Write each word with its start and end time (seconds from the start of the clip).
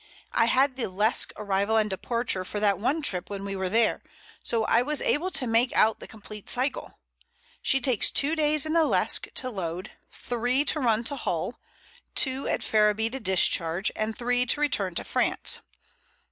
I 0.33 0.45
had 0.45 0.77
the 0.77 0.89
Lesque 0.89 1.31
arrival 1.37 1.77
and 1.77 1.87
departure 1.87 2.43
for 2.43 2.59
that 2.59 2.79
one 2.79 3.03
trip 3.03 3.29
when 3.29 3.45
we 3.45 3.55
were 3.55 3.69
there, 3.69 4.01
so 4.41 4.63
I 4.63 4.81
was 4.81 4.99
able 4.99 5.29
to 5.29 5.45
make 5.45 5.71
out 5.75 5.99
the 5.99 6.07
complete 6.07 6.49
cycle. 6.49 6.97
She 7.61 7.79
takes 7.79 8.09
two 8.09 8.35
days 8.35 8.65
in 8.65 8.73
the 8.73 8.83
Lesque 8.85 9.27
to 9.35 9.51
load, 9.51 9.91
three 10.09 10.65
to 10.65 10.79
run 10.79 11.03
to 11.03 11.15
Hull, 11.17 11.59
two 12.15 12.47
at 12.47 12.63
Ferriby 12.63 13.11
to 13.11 13.19
discharge, 13.19 13.91
and 13.95 14.17
three 14.17 14.47
to 14.47 14.59
return 14.59 14.95
to 14.95 15.03
France. 15.03 15.59